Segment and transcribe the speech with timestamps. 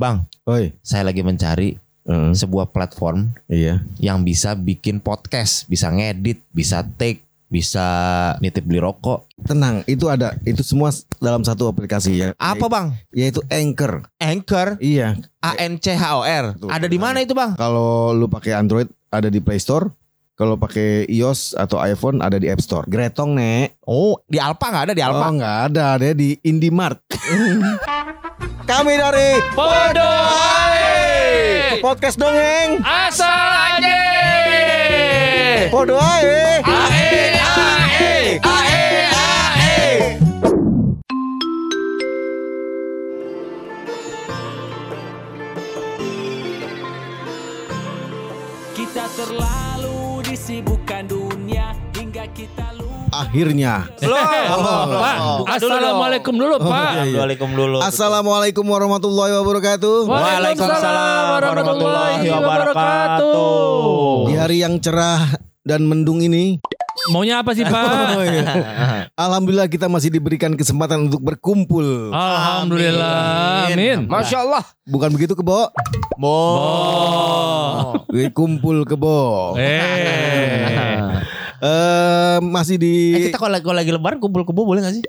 [0.00, 0.72] Bang, Oi.
[0.80, 1.76] saya lagi mencari
[2.08, 2.32] Heeh.
[2.32, 3.84] sebuah platform iya.
[4.00, 7.20] yang bisa bikin podcast, bisa ngedit, bisa take,
[7.52, 7.84] bisa
[8.40, 9.28] nitip beli rokok.
[9.44, 10.88] Tenang, itu ada itu semua
[11.20, 12.28] dalam satu aplikasi ya.
[12.40, 12.96] Apa bang?
[13.12, 14.08] Yaitu Anchor.
[14.16, 15.20] Anchor, Iya.
[15.44, 16.56] A N C H O R.
[16.56, 16.72] Tuh.
[16.72, 17.52] Ada di mana itu bang?
[17.60, 19.92] Kalau lu pakai Android ada di Play Store.
[20.32, 22.88] Kalau pakai iOS atau iPhone ada di App Store.
[22.88, 23.76] Gretong, Nek.
[23.84, 25.28] Oh, di Alpa nggak ada di Alpa.
[25.28, 27.04] Oh, nggak ada, ada di Indimart.
[28.70, 30.78] Kami dari Podoy
[31.82, 32.78] Podcast Dongeng.
[32.86, 33.98] Asal aja
[35.74, 36.62] Podo ae.
[36.62, 40.14] Ae ae Ae ae
[48.78, 53.90] Kita terlalu disibukkan dunia hingga kita lupa Akhirnya.
[54.06, 56.90] Loh, Assalamualaikum dulu, Pak.
[57.02, 57.76] Assalamualaikum dulu.
[57.82, 59.96] Assalamualaikum warahmatullahi wabarakatuh.
[60.06, 63.34] Waalaikumsalam warahmatullahi wabarakatuh.
[64.30, 65.26] Di hari yang cerah
[65.66, 66.62] dan mendung ini,
[67.08, 67.80] Maunya apa sih, Pak?
[68.20, 69.08] Oh, iya.
[69.16, 72.12] alhamdulillah kita masih diberikan kesempatan untuk berkumpul.
[72.12, 73.72] Alhamdulillah.
[73.72, 74.04] Amin.
[74.04, 74.64] Masya Allah.
[74.84, 75.72] Bukan begitu kebo?
[76.20, 76.28] Bo.
[76.28, 78.04] Oh.
[78.36, 79.56] Kumpul kebo.
[79.56, 81.39] Eh.
[81.60, 85.04] Eh masih di Eh, kita kalau lagi, kalau lagi lebaran kumpul kebo boleh gak sih?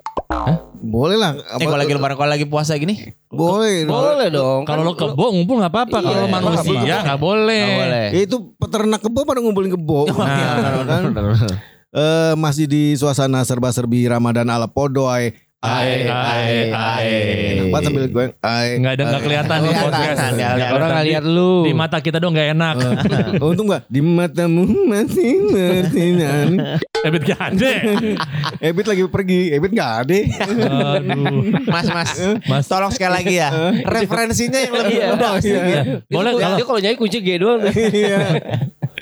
[0.82, 1.32] boleh lah.
[1.38, 3.16] Eh kalau lagi lebaran, kalau lagi puasa gini?
[3.32, 3.88] boleh.
[3.88, 4.68] Boleh dong.
[4.68, 5.98] Kalau lo kebo ngumpul nggak apa-apa.
[5.98, 7.62] Kalau Iya, manusia nggak boleh.
[7.64, 8.06] Nggak boleh.
[8.12, 10.04] Ya, itu peternak kebo pada ngumpulin kebo.
[10.12, 11.02] Nah, Kan?
[11.92, 15.32] Eh, masih di suasana serba-serbi Ramadan ala Podoy.
[15.62, 17.16] Ae, ae, ae.
[17.72, 18.26] Enak banget sambil gue.
[18.78, 19.96] Nggak ada nggak kelihatan di podcast.
[19.96, 20.30] kelihatan.
[20.36, 21.52] Nggak Orang nggak lihat lu.
[21.62, 22.74] Di mata kita dong nggak enak.
[23.40, 26.46] Untung gak di matamu masih bersinar.
[27.02, 27.72] Ebit gade.
[28.58, 30.18] Ebit lagi pergi, Ebit gak ada.
[30.94, 31.42] Aduh.
[31.64, 32.10] Mas, mas,
[32.44, 32.64] Mas.
[32.64, 33.50] tolong sekali lagi ya.
[33.82, 35.06] Referensinya yang lebih Iya.
[35.08, 35.32] mudah.
[35.40, 35.58] Iya.
[36.06, 37.60] Boleh Dia- kalau dia kalau nyanyi kunci G doang.
[37.92, 38.18] Iya.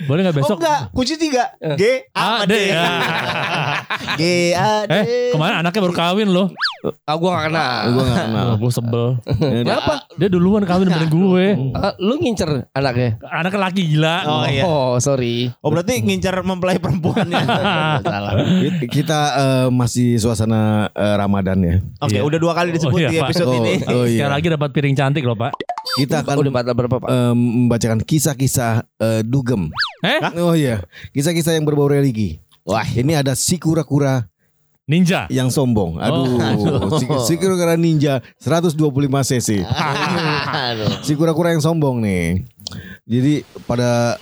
[0.01, 0.57] boleh nggak Oh besok?
[0.59, 1.45] enggak, kunci tiga.
[1.77, 2.53] G A D.
[2.73, 2.89] Ya.
[4.17, 4.23] G
[4.55, 4.91] A D.
[4.91, 6.49] Eh kemarin anaknya baru kawin loh.
[7.05, 7.81] Ah gua gak kenal.
[7.93, 8.49] Gue gak kenal.
[8.57, 9.07] Gue sebel.
[9.37, 9.95] Kenapa?
[10.17, 11.47] Dia duluan kawin dibanding gue.
[11.73, 13.21] Ah, lu ngincer anaknya.
[13.23, 14.17] Anaknya laki gila.
[14.25, 14.63] Oh iya.
[14.65, 15.53] Oh, sorry.
[15.61, 17.37] Oh berarti ngincar mempelai perempuannya.
[18.05, 18.33] Salah.
[18.87, 21.77] Kita eh, masih suasana eh, Ramadan ya.
[22.01, 22.25] Oke, Iya.
[22.25, 23.73] udah dua kali disebut Oh, iya, di episode Oh, ini.
[23.93, 24.29] oh Sekali iya.
[24.31, 25.53] lagi dapat piring cantik loh pak.
[25.91, 27.09] Kita akan Udah batal berapa, Pak?
[27.11, 29.69] eh, membacakan kisah-kisah eh, dugem.
[30.01, 30.21] Eh?
[30.39, 30.81] Oh iya,
[31.11, 32.39] kisah-kisah yang berbau religi.
[32.63, 34.30] Wah, Ini ada si kura-kura
[34.91, 35.31] Ninja.
[35.31, 36.03] yang sombong.
[36.03, 36.35] Aduh,
[36.99, 38.75] si, si kura-kura ninja 125
[39.07, 39.63] cc.
[39.63, 40.91] Aduh.
[41.07, 42.43] si kura-kura yang sombong nih.
[43.07, 44.19] Jadi pada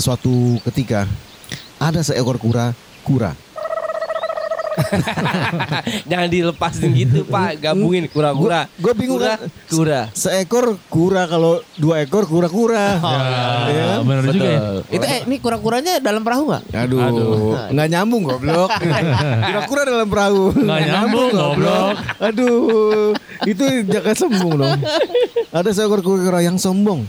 [0.00, 1.04] suatu ketika
[1.76, 2.72] ada seekor kura
[3.04, 3.36] kura.
[6.10, 7.60] Jangan dilepasin gitu, Pak.
[7.60, 8.66] Gabungin kura-kura.
[8.78, 9.48] Gue bingung Kura, kan.
[9.68, 10.00] kura.
[10.14, 12.98] Seekor kura kalau dua ekor kura-kura.
[13.68, 14.60] Ya, benar juga ya.
[14.88, 16.62] Itu eh ini kura-kuranya dalam perahu nggak?
[16.72, 18.70] Aduh, nggak nyambung goblok.
[19.48, 20.42] Kura-kura dalam perahu.
[20.56, 21.94] Nggak nyambung goblok.
[22.18, 23.12] Aduh,
[23.44, 24.80] itu jangan sombong dong.
[25.52, 27.04] Ada seekor kura-kura yang sombong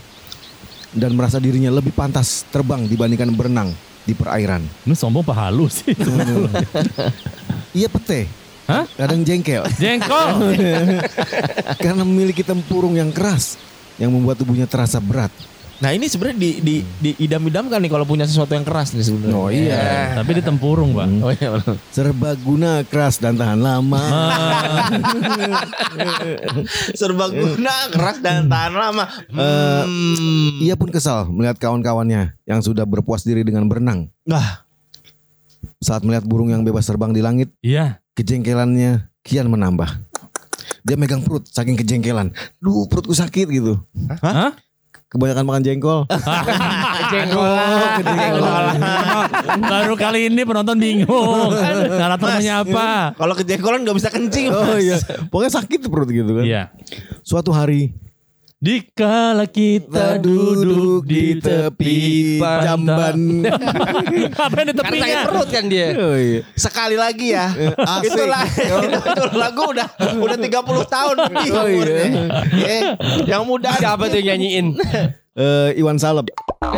[0.91, 3.69] dan merasa dirinya lebih pantas terbang dibandingkan berenang
[4.03, 4.66] di perairan.
[4.84, 5.94] Ini sombong apa halus sih?
[7.72, 8.25] Ia pete.
[8.66, 8.85] Hah?
[8.94, 10.53] Kadang jengkel Jengkol.
[11.84, 13.57] karena memiliki tempurung yang keras
[13.97, 15.34] yang membuat tubuhnya terasa berat.
[15.80, 19.34] Nah ini sebenarnya di di di idam-idamkan nih kalau punya sesuatu yang keras nih sebenarnya.
[19.34, 20.12] Oh iya.
[20.12, 21.07] Tapi dia tempurung pak.
[21.24, 21.50] Oh iya.
[21.56, 21.75] benar.
[21.90, 24.03] Serbaguna keras dan tahan lama.
[26.94, 29.03] Serbaguna keras dan tahan lama.
[29.30, 30.59] Eh, Hmm.
[30.59, 34.12] Ia pun kesal melihat kawan-kawannya yang sudah berpuas diri dengan berenang.
[34.28, 34.68] Wah,
[35.79, 38.03] Saat melihat burung yang bebas terbang di langit, Iya.
[38.12, 39.88] kejengkelannya kian menambah.
[40.84, 42.35] Dia megang perut saking kejengkelan.
[42.59, 43.79] Duh perutku sakit gitu.
[44.19, 44.51] Hah?
[45.07, 46.00] Kebanyakan makan jengkol.
[47.16, 47.56] Jengkol.
[49.63, 51.56] Baru kali ini penonton bingung.
[51.95, 53.16] Naratornya apa?
[53.16, 54.51] kalau kejengkolan nggak bisa kencing.
[54.51, 55.00] Oh iya.
[55.31, 56.44] Pokoknya sakit tuh perut gitu kan.
[56.44, 56.63] Iya.
[57.23, 57.95] Suatu hari
[58.59, 63.47] Dikala kita duduk di tepi jamban.
[64.35, 65.21] Apa yang di Karena sakit tepinya?
[65.31, 65.88] perut kan dia.
[65.95, 66.44] Oh iya.
[66.59, 67.47] Sekali lagi ya.
[67.95, 68.11] asik.
[68.11, 68.59] itu, lagu,
[69.15, 69.88] itu lagu udah
[70.19, 72.03] udah 30 tahun lebih Oh, iya.
[72.67, 72.81] Eh,
[73.31, 74.75] yang muda Siapa tuh nyanyiin?
[75.39, 76.27] Eh, Iwan Salep.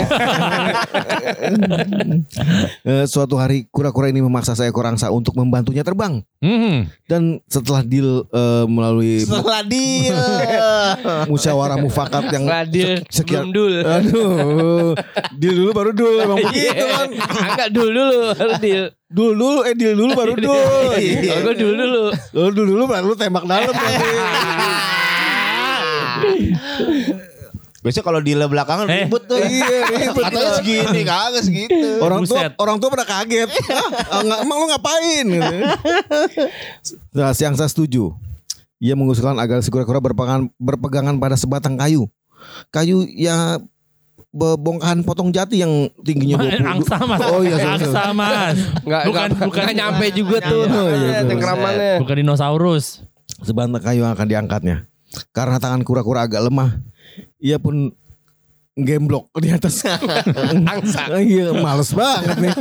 [2.81, 6.19] Eh, suatu hari kura-kura ini memaksa seekor angsa untuk membantunya terbang.
[6.41, 6.89] Hmm.
[7.05, 10.15] Dan setelah deal eh, melalui setelah deal.
[11.31, 13.03] musyawarah mufakat yang Radil.
[13.07, 13.83] sekian- dul.
[13.83, 14.95] Aduh,
[15.35, 17.07] deal dulu baru dul emang begitu kan.
[17.51, 18.83] Enggak dul dulu, baru deal.
[19.11, 20.91] Dul dulu, eh deal dulu baru dul.
[20.95, 22.03] Kalau gue dul dulu.
[22.31, 23.75] Lu dul dulu baru lu tembak dalam.
[27.81, 29.05] Biasanya kalau di belakangan Eh.
[29.05, 29.37] ribut tuh.
[29.37, 30.21] Iya, ribut.
[30.21, 31.89] Katanya segini, kagak segitu.
[31.97, 32.51] Orang tua Buset.
[32.55, 33.49] orang tua pada kaget.
[34.05, 35.55] Ah, nggak- emang lu ngapain gitu.
[37.11, 38.13] Nah, si Angsa setuju.
[38.77, 42.09] Ia mengusulkan agar si kura-kura berpegangan, berpegangan pada sebatang kayu.
[42.69, 43.61] Kayu ya
[44.27, 45.69] be- bongkahan potong jati yang
[46.01, 46.65] tingginya 20.
[46.65, 47.19] Angsa mas.
[47.23, 48.57] Oh iya, sorry, Angsa mas.
[48.81, 50.63] Enggak bukan enggak, bukan enggak nyampe juga tuh.
[50.65, 51.29] Oh, iya, betul.
[51.29, 51.93] Tengkeramannya.
[52.01, 52.85] bukan dinosaurus.
[53.41, 54.77] Sebatang kayu yang akan diangkatnya.
[55.29, 56.81] Karena tangan kura-kura agak lemah,
[57.37, 57.91] ia pun
[58.71, 59.83] gemblok di atas
[60.63, 61.11] angsa.
[61.19, 62.53] Iya, males banget nih.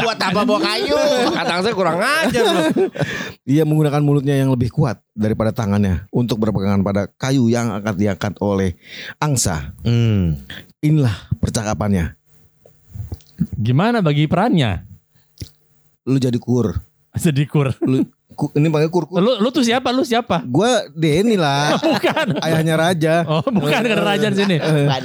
[0.00, 0.96] Buat apa bawa kayu?
[1.36, 2.66] Kata saya kurang ajar loh.
[3.44, 8.34] Ia menggunakan mulutnya yang lebih kuat daripada tangannya untuk berpegangan pada kayu yang akan diangkat
[8.40, 8.74] oleh
[9.20, 9.76] angsa.
[9.84, 10.40] Hmm.
[10.80, 12.16] Inilah percakapannya.
[13.60, 14.84] Gimana bagi perannya?
[16.08, 16.72] Lu jadi kur.
[17.12, 17.76] Sedikur.
[17.84, 18.12] Lu ku-
[18.50, 19.04] ini panggil kur.
[19.04, 19.18] kur.
[19.18, 19.90] Lu lu tuh siapa?
[19.90, 20.40] Lu siapa?
[20.42, 21.76] Gua Denny lah.
[21.84, 22.40] Bukan.
[22.40, 23.14] Ayahnya raja.
[23.24, 24.56] Oh bukan ada raja di sini.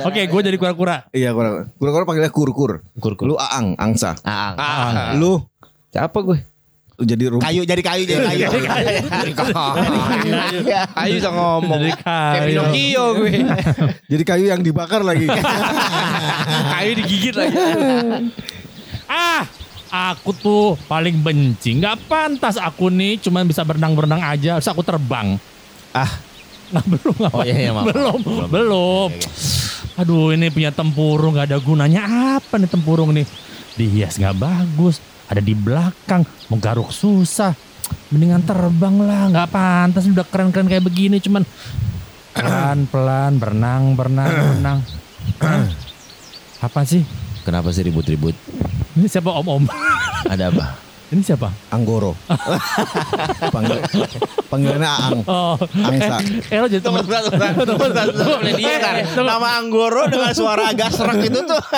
[0.01, 1.03] Oke, gue jadi kura-kura.
[1.09, 2.79] Iya, kura- kura-kura panggilnya kur kur.
[2.95, 3.25] Kur, kur.
[3.25, 4.15] Lu aang, angsa.
[4.21, 5.43] Ah, Ah, Lu
[5.89, 6.39] siapa gue?
[6.95, 7.43] lu jadi rum.
[7.43, 8.47] kayu jadi kayu jadi kayu.
[10.95, 11.79] Ayo bisa ngomong.
[11.83, 12.47] Jadi Kayak kayu.
[12.47, 13.31] Pinocchio gue.
[14.15, 15.27] Jadi kayu yang dibakar lagi.
[16.71, 17.55] Kayu digigit lagi.
[19.05, 19.43] Ah,
[19.95, 21.77] aku tuh paling benci.
[21.79, 24.59] Nggak pantas aku nih cuman bisa berenang-berenang aja.
[24.59, 25.39] Harus aku terbang.
[25.95, 26.11] Ah.
[26.73, 27.37] Nah, belum apa?
[27.37, 27.85] Oh iya, iya maaf.
[27.93, 28.19] belum,
[28.49, 29.09] belum.
[30.01, 32.01] Aduh, ini punya tempurung nggak ada gunanya
[32.41, 33.25] apa nih tempurung nih?
[33.77, 34.97] Dihias nggak bagus.
[35.29, 37.53] Ada di belakang, mau garuk susah.
[38.09, 41.21] Mendingan terbang lah, nggak pantas udah keren-keren kayak begini.
[41.21, 41.45] Cuman
[42.33, 44.79] pelan-pelan berenang, berenang, berenang.
[46.65, 47.05] Apa sih?
[47.45, 48.33] Kenapa sih ribut-ribut?
[48.97, 49.69] Ini siapa om-om?
[50.25, 50.84] Ada apa?
[51.05, 51.53] Ini siapa?
[51.69, 52.17] Anggoro.
[53.53, 53.77] Panggil,
[54.49, 55.19] panggilannya aang.
[55.29, 55.53] Oh,
[55.85, 56.17] Angsa.
[56.49, 57.05] Eh, eh, lo jadi teman.
[59.13, 61.61] Nama Anggoro dengan suara agak serak itu tuh.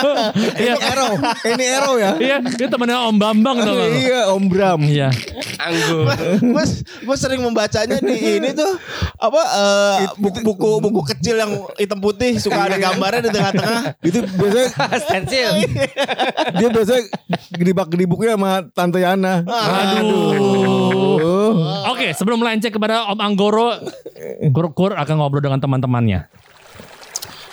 [0.58, 1.14] Iya, Arrow.
[1.44, 2.12] Ini arrow ya.
[2.18, 3.78] iya, itu temannya Om Bambang tuh.
[3.78, 4.82] Iya, Om Bram.
[4.84, 5.10] Iya.
[5.58, 6.06] Anggur.
[6.38, 6.66] gue
[7.04, 8.78] gue sering membacanya di ini tuh
[9.18, 13.82] apa eh, buku, buku buku kecil yang hitam putih suka ada gambarnya di tengah-tengah.
[14.02, 14.70] Itu biasanya
[15.02, 15.52] Stensil.
[16.62, 17.04] dia biasanya
[17.54, 19.17] gedibak-gedibuknya sama Tante Yana.
[19.48, 21.08] Aduh.
[21.90, 23.74] Oke, sebelum melenceng kepada Om Anggoro,
[24.54, 26.28] Kur-Kur akan ngobrol dengan teman-temannya.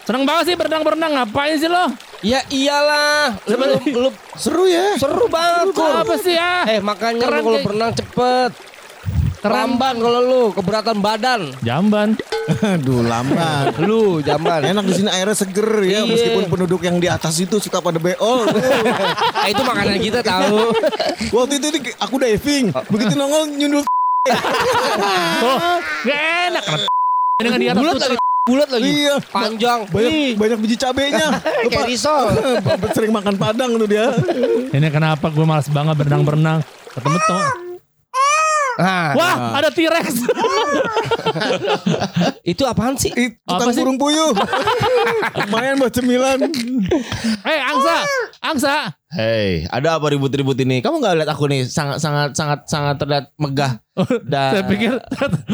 [0.05, 1.89] Seneng banget sih berenang-berenang, ngapain sih lo?
[2.21, 3.41] Ya iyalah.
[3.49, 4.97] Lu, lu, lu Seru ya.
[5.01, 5.93] seru banget Kur.
[5.93, 6.65] Apa sih ya?
[6.69, 8.53] Eh makanya Keren kalau berenang cepet.
[9.45, 11.41] Keramban kalau lu keberatan badan.
[11.61, 12.17] Jamban.
[12.45, 13.77] Aduh, lambat.
[13.85, 14.65] Lu jamban.
[14.65, 16.09] Enak di sini airnya seger ya, Iya.
[16.09, 18.49] meskipun penduduk yang di atas itu suka pada beol.
[19.45, 20.73] Eh, itu makanan kita tahu.
[21.37, 21.69] Waktu itu
[22.01, 23.85] aku diving, begitu nongol nyundul.
[25.45, 25.59] Oh,
[26.09, 26.65] gak enak.
[27.37, 28.01] Dengan di atas Bulat tuh.
[28.09, 28.17] lagi.
[28.45, 28.85] Bulat lagi.
[28.89, 29.15] Iya.
[29.29, 29.81] Panjang.
[29.89, 31.29] Banyak Ih, banyak biji cabenya.
[31.69, 32.33] Kayak risol.
[32.93, 34.13] Sering makan padang tuh dia.
[34.69, 36.61] Ini kenapa gue malas banget berenang-berenang.
[36.93, 37.64] Ketemu tuh.
[38.75, 40.07] Nah, Wah, ada T-Rex.
[42.53, 43.15] itu apaan sih?
[43.15, 43.81] Ih, Apa tukang sih?
[43.81, 44.35] burung puyuh.
[45.47, 46.39] Lumayan buat cemilan.
[47.45, 47.97] Eh, Angsa.
[48.43, 48.75] Angsa.
[49.15, 50.83] Hei, ada apa ribut-ribut ini?
[50.83, 53.79] Kamu nggak lihat aku nih sangat sangat sangat sangat terlihat megah
[54.27, 54.91] dan Saya pikir,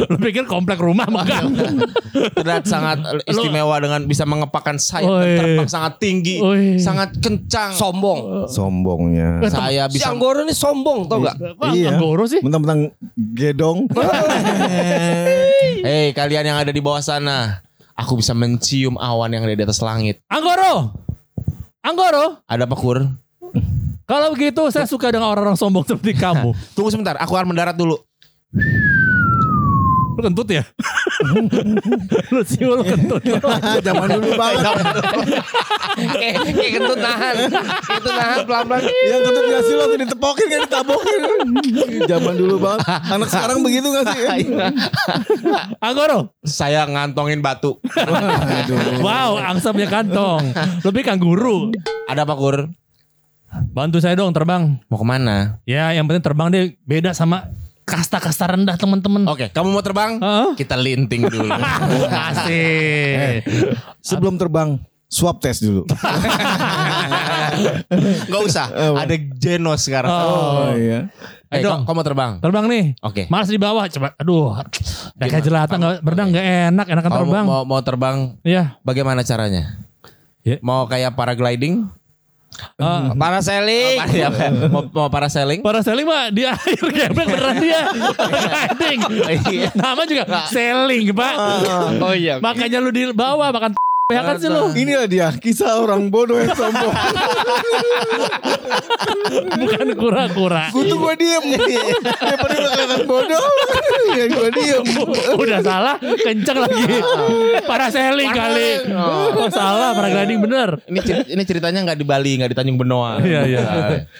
[0.08, 1.44] lu pikir komplek rumah megah.
[2.40, 6.80] terlihat sangat istimewa dengan bisa mengepakkan sayap dan terbang sangat tinggi, Oi.
[6.80, 7.76] sangat kencang.
[7.76, 8.48] Sombong.
[8.48, 9.44] Sombongnya.
[9.52, 11.36] Saya Si bisa Anggoro ini sombong tau gak?
[11.76, 12.00] Iya.
[12.00, 12.40] Anggoro sih.
[12.40, 12.96] Mentang-mentang
[13.36, 13.92] gedong.
[15.84, 17.60] Hei kalian yang ada di bawah sana,
[17.92, 20.24] aku bisa mencium awan yang ada di atas langit.
[20.32, 20.96] Anggoro.
[21.84, 22.40] Anggoro.
[22.48, 23.19] Ada apa kur?
[24.10, 26.50] Kalau begitu saya suka dengan orang-orang sombong seperti kamu.
[26.74, 27.94] Tunggu sebentar, aku akan mendarat dulu.
[30.18, 30.66] Lu kentut ya?
[32.34, 33.22] lu siul lu kentut.
[33.86, 34.74] Zaman dulu banget.
[35.94, 37.34] Kayak kayak kentut nahan.
[37.86, 38.82] Kentut nahan pelan-pelan.
[38.90, 41.20] Yang kentut gak sih lo tuh ditepokin kan ditabokin.
[42.10, 42.82] Zaman dulu banget.
[43.14, 44.20] Anak sekarang begitu gak sih?
[45.78, 46.34] Anggoro.
[46.42, 47.78] Saya ngantongin batu.
[48.98, 50.50] Wow, angsa punya kantong.
[50.82, 51.70] Lebih kanguru.
[52.10, 52.66] Ada apa kur?
[53.50, 54.78] Bantu saya dong terbang.
[54.86, 55.58] Mau ke mana?
[55.66, 57.50] Ya, yang penting terbang deh beda sama
[57.82, 59.26] kasta-kasta rendah teman-teman.
[59.26, 60.22] Oke, kamu mau terbang?
[60.22, 60.48] Heeh.
[60.54, 61.50] Kita linting dulu.
[62.30, 63.42] Asik.
[63.98, 64.78] Sebelum terbang,
[65.10, 65.82] swab test dulu.
[68.30, 70.10] Gak usah, ada Genos sekarang.
[70.10, 70.70] Oh.
[70.78, 71.10] iya.
[71.50, 72.32] Eh, Ayo, kamu, kamu terbang?
[72.38, 72.84] Terbang nih.
[73.02, 73.26] Oke.
[73.26, 74.14] Males di bawah coba.
[74.22, 74.54] Aduh.
[75.18, 77.44] Kayak jelata nggak berenang nggak enak, enakan Mau, terbang.
[77.44, 78.16] mau, mau terbang,
[78.46, 78.78] Iya.
[78.86, 79.82] bagaimana caranya?
[80.46, 80.62] Ya.
[80.62, 81.90] Mau kayak paragliding?
[82.80, 83.98] Eh, Parasailing.
[84.00, 84.50] Apa ya, apa ya?
[84.74, 85.60] Mau, mau parasailing?
[85.60, 87.80] para selling mah di air geblek beneran dia.
[88.54, 89.00] Riding.
[89.80, 91.34] Nama juga selling, Pak.
[92.00, 92.40] Oh iya.
[92.40, 93.76] Makanya lu di bawah makan
[94.10, 94.70] ya kan sih lu.
[94.72, 96.94] Inilah dia kisah orang bodoh yang sombong.
[99.52, 100.70] Bukan kura-kura.
[100.70, 101.42] Kutu gua diem.
[102.02, 103.44] Daripada gua kelihatan bodoh.
[104.10, 104.84] Ya gua diem.
[105.36, 106.84] Udah salah, kenceng lagi.
[107.62, 108.70] Para selling kali.
[108.90, 110.82] Oh, salah, para gliding bener.
[110.84, 113.22] Ini cer- ini ceritanya nggak di Bali, nggak di Tanjung Benoa.
[113.22, 113.60] Iya, iya.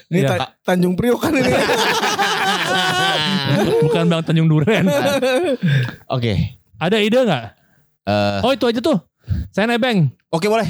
[0.06, 0.28] Ini Iya.
[0.37, 1.50] Ta- Tanjung Priok kan ini.
[3.82, 4.87] Bukan Bang Tanjung Duren.
[6.06, 6.56] Oke.
[6.76, 7.44] Ada ide nggak?
[8.00, 8.97] Eh, Oh itu aja tuh.
[9.50, 10.11] Saya nebeng.
[10.30, 10.66] Oke boleh.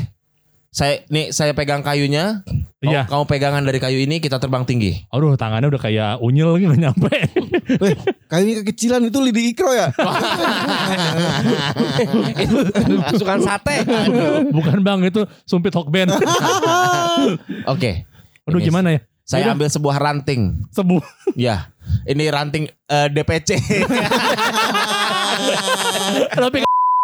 [0.71, 2.41] Saya nih saya pegang kayunya.
[2.81, 3.05] Kamu, Iya.
[3.05, 5.05] kamu pegangan dari kayu ini kita terbang tinggi.
[5.13, 7.13] Aduh tangannya udah kayak unyil lagi gak nyampe.
[7.77, 7.93] Weh,
[8.25, 9.93] kayaknya kekecilan itu lidi ikro ya.
[13.13, 13.85] Kesukaan sate.
[14.49, 16.09] Bukan bang itu sumpit hokben.
[17.73, 18.09] Oke.
[18.49, 19.01] Aduh Ini gimana ya?
[19.29, 20.65] Saya ambil sebuah ranting.
[20.73, 21.05] Sebu.
[21.37, 21.69] Ya.
[22.09, 23.61] Ini ranting eh, DPC.
[26.33, 26.59] Tapi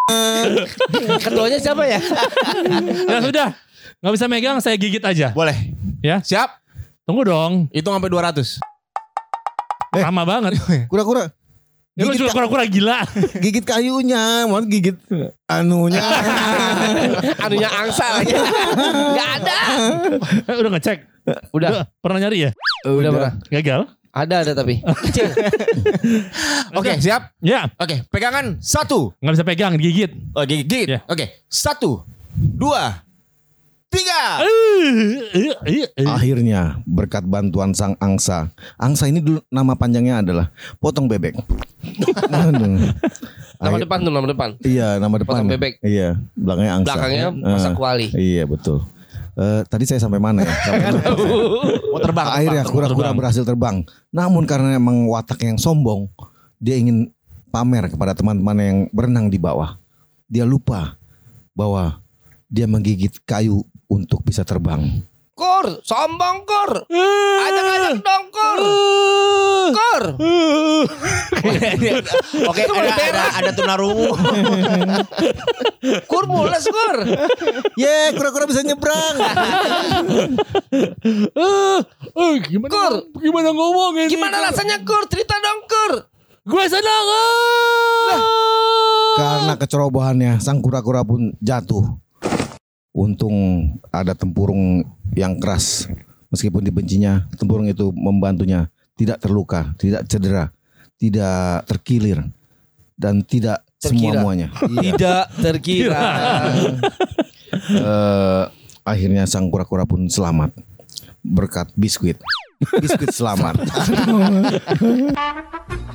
[1.25, 1.99] Ketuanya siapa ya?
[3.11, 3.49] ya sudah.
[3.99, 5.35] Gak bisa megang saya gigit aja.
[5.35, 5.57] boleh.
[6.05, 6.23] Ya.
[6.23, 6.63] Siap?
[7.03, 7.67] Tunggu dong.
[7.75, 8.63] Hitung sampai 200.
[9.97, 10.53] Lama banget.
[10.93, 11.31] Kura-kura.
[11.97, 13.09] Ya, lu juga kura-kura gila.
[13.41, 15.01] gigit kayunya, mau gigit
[15.49, 16.05] anunya.
[17.41, 18.37] Anunya angsa lagi.
[19.17, 19.59] Gak ada.
[20.45, 20.99] Eh, udah ngecek.
[21.57, 21.89] Udah.
[22.05, 22.51] Pernah nyari ya?
[22.85, 23.33] Udah pernah.
[23.49, 23.89] Gagal?
[24.17, 24.81] Ada ada tapi.
[26.79, 27.37] Oke, siap?
[27.45, 27.69] Ya.
[27.77, 29.13] Oke, pegangan satu.
[29.21, 30.09] Gak bisa pegang, digigit.
[30.33, 30.89] Oh, gigit.
[30.89, 31.01] Ya.
[31.05, 32.01] Oke, satu,
[32.33, 33.05] dua,
[33.93, 34.41] tiga.
[34.41, 36.09] Eh, eh, eh.
[36.09, 38.49] Akhirnya berkat bantuan sang angsa.
[38.81, 40.49] Angsa ini dulu nama panjangnya adalah
[40.81, 41.37] potong bebek.
[42.33, 42.89] Aduh.
[43.61, 44.49] Nama Akhir- depan tuh nama depan.
[44.65, 45.45] Iya, nama depan.
[45.45, 45.85] Potong bebek.
[45.85, 46.89] Iya, belakangnya angsa.
[46.89, 48.07] Belakangnya masak kuali.
[48.17, 48.81] Iya, betul.
[49.37, 50.55] Eh, tadi saya sampai mana ya?
[50.65, 51.01] Sampai mana?
[51.93, 52.27] Mau terbang.
[52.33, 53.85] Akhirnya kura-kura berhasil terbang.
[54.09, 56.09] Namun karena emang watak yang sombong,
[56.57, 57.13] dia ingin
[57.53, 59.77] pamer kepada teman-teman yang berenang di bawah.
[60.25, 60.97] Dia lupa
[61.53, 62.01] bahwa
[62.49, 63.61] dia menggigit kayu
[63.93, 65.05] untuk bisa terbang.
[65.57, 66.85] Kur, sombong kur.
[67.41, 68.61] Ajak-ajak dong kur.
[69.73, 70.03] Kur.
[72.53, 74.13] Oke, ada, ada, ada tunarungu.
[76.13, 76.97] Kur mules kur.
[77.81, 79.17] Ye, kura-kura bisa nyebrang.
[81.17, 81.79] Eh,
[82.21, 82.95] eh, gimana, Kur.
[83.17, 84.13] gimana ngomongin?
[84.13, 85.09] Gimana rasanya kur?
[85.09, 85.93] Cerita dong kur.
[86.45, 87.07] Gue senang.
[89.17, 91.97] Karena kecerobohannya, sang kura-kura pun jatuh.
[92.93, 93.37] Untung
[93.89, 95.87] ada tempurung yang keras.
[96.33, 98.67] Meskipun dibencinya, tempurung itu membantunya
[98.99, 100.51] tidak terluka, tidak cedera,
[100.99, 102.27] tidak terkilir,
[102.99, 104.25] dan tidak Terkira.
[104.27, 104.49] Iya.
[104.83, 106.03] Tidak terkira.
[107.57, 108.45] Eh,
[108.85, 110.53] akhirnya sang kura-kura pun selamat
[111.25, 112.21] berkat biskuit.
[112.79, 113.57] Biskuit selamat.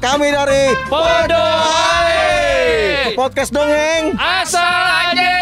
[0.04, 2.10] Kami dari Podoy.
[3.14, 4.18] podcast dongeng.
[4.18, 5.41] Asal aja.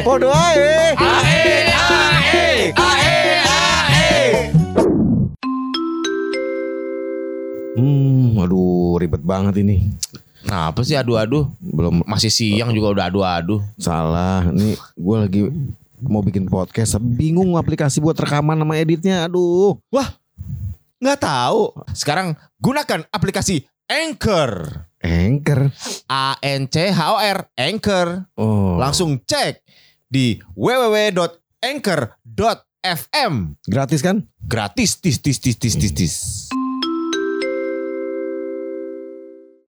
[0.00, 0.96] Podo ae.
[0.96, 4.22] Ae, ae, ae, ae.
[7.76, 9.92] Hmm, aduh ribet banget ini.
[10.44, 11.48] Nah, apa sih adu-adu?
[11.60, 13.60] Belum Masih siang juga udah adu-adu.
[13.76, 14.48] salah.
[14.48, 15.40] Ini gue lagi
[16.00, 19.28] mau bikin podcast, bingung aplikasi buat rekaman sama editnya.
[19.28, 19.76] Aduh.
[21.00, 21.72] Nggak tahu.
[21.92, 24.84] Sekarang gunakan aplikasi Anchor.
[25.00, 25.72] Anchor.
[26.12, 28.28] A N C H O R Anchor.
[28.36, 28.76] Oh.
[28.76, 29.64] Langsung cek
[30.10, 33.34] di www.anchor.fm.
[33.70, 34.26] gratis kan?
[34.42, 36.50] Gratis tis tis tis tis tis tis.